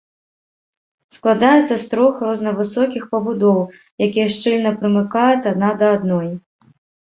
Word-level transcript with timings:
Складаецца 1.15 1.75
з 1.81 1.85
трох 1.91 2.15
рознавысокіх 2.29 3.03
пабудоў, 3.13 3.59
якія 4.09 4.27
шчыльна 4.39 4.75
прымыкаюць 4.81 5.41
адна 5.55 5.69
да 5.85 5.95
адной. 6.01 6.27